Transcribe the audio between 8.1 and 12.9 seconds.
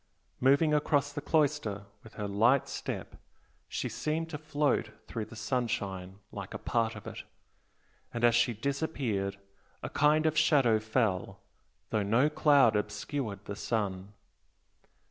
and as she disappeared a kind of shadow fell, though no cloud